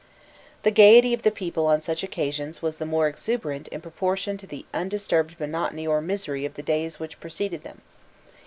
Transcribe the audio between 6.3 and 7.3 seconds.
of the days which